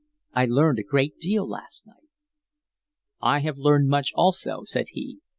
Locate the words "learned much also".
3.59-4.63